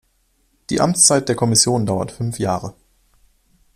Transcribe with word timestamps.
Die 0.71 0.81
Amtszeit 0.81 1.29
der 1.29 1.35
Kommission 1.35 1.85
dauert 1.85 2.11
fünf 2.11 2.39
Jahre. 2.39 2.73